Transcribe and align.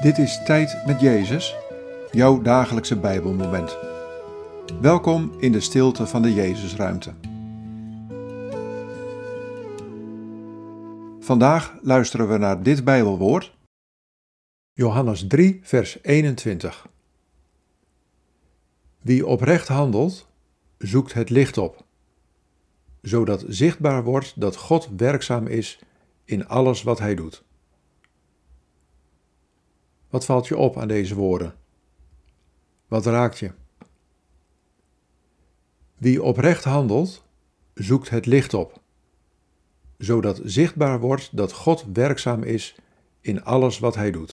Dit 0.00 0.18
is 0.18 0.42
Tijd 0.44 0.86
met 0.86 1.00
Jezus, 1.00 1.56
jouw 2.10 2.42
dagelijkse 2.42 2.98
Bijbelmoment. 2.98 3.78
Welkom 4.80 5.32
in 5.38 5.52
de 5.52 5.60
stilte 5.60 6.06
van 6.06 6.22
de 6.22 6.34
Jezusruimte. 6.34 7.14
Vandaag 11.18 11.78
luisteren 11.82 12.28
we 12.28 12.38
naar 12.38 12.62
dit 12.62 12.84
Bijbelwoord. 12.84 13.56
Johannes 14.72 15.26
3, 15.26 15.60
vers 15.62 16.02
21. 16.02 16.88
Wie 19.00 19.26
oprecht 19.26 19.68
handelt, 19.68 20.28
zoekt 20.78 21.12
het 21.12 21.30
licht 21.30 21.58
op, 21.58 21.84
zodat 23.02 23.44
zichtbaar 23.48 24.04
wordt 24.04 24.40
dat 24.40 24.56
God 24.56 24.88
werkzaam 24.96 25.46
is 25.46 25.78
in 26.24 26.48
alles 26.48 26.82
wat 26.82 26.98
hij 26.98 27.14
doet. 27.14 27.48
Wat 30.10 30.24
valt 30.24 30.46
je 30.46 30.56
op 30.56 30.76
aan 30.78 30.88
deze 30.88 31.14
woorden? 31.14 31.54
Wat 32.88 33.06
raakt 33.06 33.38
je? 33.38 33.52
Wie 35.96 36.22
oprecht 36.22 36.64
handelt, 36.64 37.24
zoekt 37.74 38.10
het 38.10 38.26
licht 38.26 38.54
op, 38.54 38.80
zodat 39.98 40.40
zichtbaar 40.44 41.00
wordt 41.00 41.36
dat 41.36 41.52
God 41.52 41.84
werkzaam 41.92 42.42
is 42.42 42.74
in 43.20 43.44
alles 43.44 43.78
wat 43.78 43.94
hij 43.94 44.10
doet. 44.10 44.38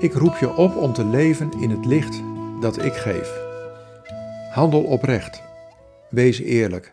Ik 0.00 0.12
roep 0.12 0.36
je 0.36 0.54
op 0.54 0.76
om 0.76 0.92
te 0.92 1.04
leven 1.04 1.52
in 1.52 1.70
het 1.70 1.84
licht 1.84 2.22
dat 2.60 2.84
ik 2.84 2.92
geef. 2.92 3.40
Handel 4.52 4.82
oprecht. 4.82 5.42
Wees 6.10 6.38
eerlijk. 6.38 6.92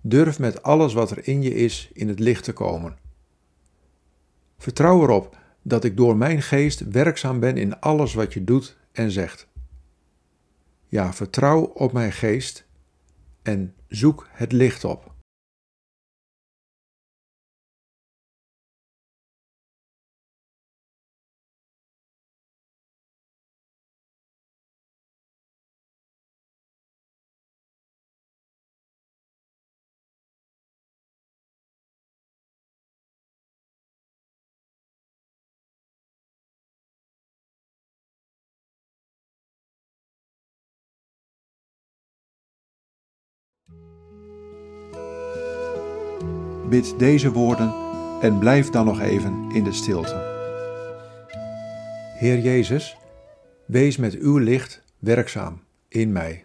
Durf 0.00 0.38
met 0.38 0.62
alles 0.62 0.92
wat 0.92 1.10
er 1.10 1.28
in 1.28 1.42
je 1.42 1.54
is 1.54 1.90
in 1.92 2.08
het 2.08 2.18
licht 2.18 2.44
te 2.44 2.52
komen. 2.52 2.96
Vertrouw 4.58 5.02
erop 5.02 5.36
dat 5.62 5.84
ik 5.84 5.96
door 5.96 6.16
mijn 6.16 6.42
geest 6.42 6.80
werkzaam 6.80 7.40
ben 7.40 7.56
in 7.56 7.80
alles 7.80 8.14
wat 8.14 8.32
je 8.32 8.44
doet 8.44 8.76
en 8.92 9.10
zegt. 9.10 9.48
Ja, 10.88 11.12
vertrouw 11.12 11.62
op 11.62 11.92
mijn 11.92 12.12
geest 12.12 12.66
en 13.42 13.74
zoek 13.88 14.28
het 14.30 14.52
licht 14.52 14.84
op. 14.84 15.11
Bid 46.72 46.98
deze 46.98 47.32
woorden 47.32 47.74
en 48.20 48.38
blijf 48.38 48.70
dan 48.70 48.84
nog 48.84 49.00
even 49.00 49.50
in 49.50 49.64
de 49.64 49.72
stilte. 49.72 50.14
Heer 52.18 52.38
Jezus, 52.38 52.96
wees 53.66 53.96
met 53.96 54.14
uw 54.14 54.38
licht 54.38 54.82
werkzaam 54.98 55.62
in 55.88 56.12
mij. 56.12 56.44